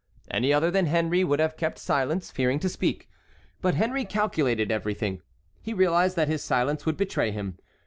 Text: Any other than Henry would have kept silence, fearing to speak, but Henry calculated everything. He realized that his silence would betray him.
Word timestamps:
Any 0.31 0.51
other 0.51 0.71
than 0.71 0.87
Henry 0.87 1.23
would 1.23 1.39
have 1.39 1.55
kept 1.55 1.77
silence, 1.77 2.31
fearing 2.31 2.57
to 2.61 2.69
speak, 2.69 3.07
but 3.61 3.75
Henry 3.75 4.03
calculated 4.03 4.71
everything. 4.71 5.21
He 5.61 5.75
realized 5.75 6.15
that 6.15 6.27
his 6.27 6.43
silence 6.43 6.87
would 6.87 6.97
betray 6.97 7.29
him. 7.29 7.59